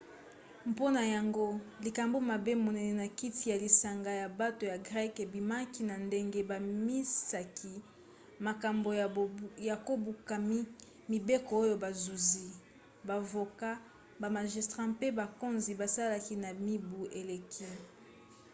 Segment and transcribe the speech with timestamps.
[0.71, 1.47] mpona yango
[1.85, 7.73] likambo mabe monene na kati ya lisanga ya bato ya greke ebimaki na ndenge babimisaki
[8.47, 8.89] makambo
[9.69, 10.33] ya kobuka
[11.11, 12.45] mibeko oyo bazuzi
[13.07, 13.69] bavoka
[14.21, 17.69] bamagistrat mpe bakonzi basalaki na mibu eleki